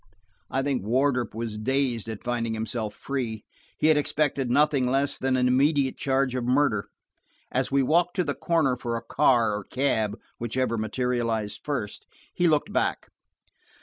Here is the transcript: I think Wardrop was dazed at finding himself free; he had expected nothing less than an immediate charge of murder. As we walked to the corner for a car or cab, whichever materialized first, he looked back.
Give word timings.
I 0.49 0.63
think 0.63 0.81
Wardrop 0.83 1.35
was 1.35 1.59
dazed 1.59 2.09
at 2.09 2.23
finding 2.23 2.55
himself 2.55 2.95
free; 2.95 3.45
he 3.77 3.85
had 3.85 3.97
expected 3.97 4.49
nothing 4.49 4.87
less 4.87 5.15
than 5.15 5.37
an 5.37 5.47
immediate 5.47 5.95
charge 5.95 6.33
of 6.33 6.43
murder. 6.43 6.87
As 7.51 7.71
we 7.71 7.83
walked 7.83 8.15
to 8.15 8.23
the 8.23 8.33
corner 8.33 8.75
for 8.75 8.97
a 8.97 9.03
car 9.03 9.53
or 9.55 9.63
cab, 9.63 10.19
whichever 10.39 10.75
materialized 10.75 11.61
first, 11.63 12.07
he 12.33 12.47
looked 12.47 12.73
back. 12.73 13.09